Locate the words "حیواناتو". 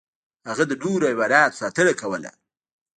1.11-1.57